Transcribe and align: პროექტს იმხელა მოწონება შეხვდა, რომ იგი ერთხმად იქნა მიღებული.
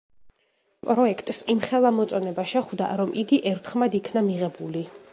პროექტს 0.87 1.43
იმხელა 1.55 1.93
მოწონება 1.99 2.49
შეხვდა, 2.55 2.91
რომ 3.03 3.15
იგი 3.25 3.43
ერთხმად 3.55 4.03
იქნა 4.05 4.29
მიღებული. 4.33 4.89